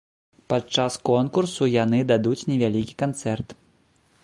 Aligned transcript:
Падчас 0.53 0.95
конкурсу 1.09 1.63
яны 1.83 1.99
дадуць 2.13 2.47
невялікі 2.53 2.99
канцэрт. 3.05 3.47